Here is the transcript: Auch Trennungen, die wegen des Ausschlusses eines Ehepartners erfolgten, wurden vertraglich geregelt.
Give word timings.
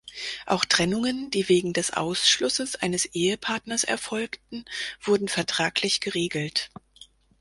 Auch 0.47 0.65
Trennungen, 0.65 1.29
die 1.29 1.47
wegen 1.47 1.73
des 1.73 1.93
Ausschlusses 1.93 2.75
eines 2.75 3.05
Ehepartners 3.05 3.83
erfolgten, 3.83 4.65
wurden 5.03 5.27
vertraglich 5.27 5.99
geregelt. 6.01 6.71